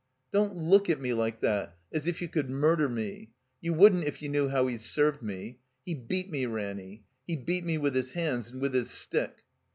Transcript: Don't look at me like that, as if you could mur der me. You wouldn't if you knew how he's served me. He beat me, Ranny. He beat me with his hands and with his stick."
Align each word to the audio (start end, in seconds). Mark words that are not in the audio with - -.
Don't 0.33 0.55
look 0.55 0.89
at 0.89 0.99
me 0.99 1.13
like 1.13 1.41
that, 1.41 1.77
as 1.93 2.07
if 2.07 2.23
you 2.23 2.27
could 2.27 2.49
mur 2.49 2.75
der 2.75 2.89
me. 2.89 3.29
You 3.61 3.75
wouldn't 3.75 4.03
if 4.03 4.19
you 4.23 4.29
knew 4.29 4.47
how 4.49 4.65
he's 4.65 4.83
served 4.83 5.21
me. 5.21 5.59
He 5.85 5.93
beat 5.93 6.27
me, 6.31 6.47
Ranny. 6.47 7.03
He 7.27 7.35
beat 7.35 7.63
me 7.63 7.77
with 7.77 7.93
his 7.93 8.13
hands 8.13 8.49
and 8.49 8.59
with 8.59 8.73
his 8.73 8.89
stick." 8.89 9.43